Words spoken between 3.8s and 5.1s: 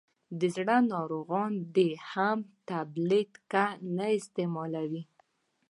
نه استعمالوي.